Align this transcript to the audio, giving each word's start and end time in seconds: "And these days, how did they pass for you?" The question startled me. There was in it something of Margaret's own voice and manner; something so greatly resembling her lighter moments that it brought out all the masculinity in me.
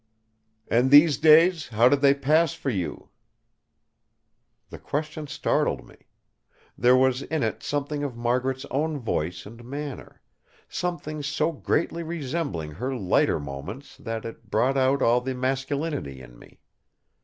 "And 0.67 0.89
these 0.89 1.17
days, 1.19 1.67
how 1.67 1.87
did 1.87 2.01
they 2.01 2.15
pass 2.15 2.55
for 2.55 2.71
you?" 2.71 3.09
The 4.71 4.79
question 4.79 5.27
startled 5.27 5.87
me. 5.87 6.07
There 6.75 6.95
was 6.97 7.21
in 7.21 7.43
it 7.43 7.61
something 7.61 8.03
of 8.03 8.17
Margaret's 8.17 8.65
own 8.71 8.97
voice 8.97 9.45
and 9.45 9.63
manner; 9.63 10.23
something 10.67 11.21
so 11.21 11.51
greatly 11.51 12.01
resembling 12.01 12.71
her 12.71 12.95
lighter 12.95 13.39
moments 13.39 13.95
that 13.97 14.25
it 14.25 14.49
brought 14.49 14.75
out 14.75 15.03
all 15.03 15.21
the 15.21 15.35
masculinity 15.35 16.19
in 16.19 16.39
me. 16.39 16.61